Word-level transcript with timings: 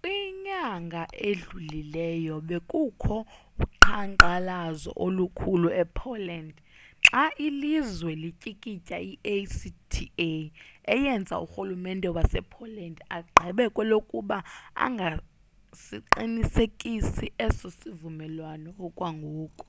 kwinyanga 0.00 1.02
edlulileyo 1.28 2.36
bekukho 2.48 3.16
uqhankqalazo 3.64 4.90
olukhulu 5.04 5.68
e-poland 5.82 6.54
xa 7.06 7.22
ilizwe 7.46 8.12
lityikitya 8.22 8.96
i-acta 9.10 10.04
eyenze 10.94 11.34
urhululmente 11.44 12.08
wase-poland 12.16 12.96
agqibe 13.16 13.64
kwelukuba 13.74 14.38
angasiqinisekisi 14.84 17.26
eso 17.46 17.66
sivumelwano 17.78 18.70
okwangoku 18.86 19.66